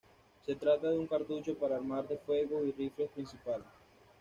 [0.43, 3.67] Se trata de un cartucho para armas de fuego, y rifles principales.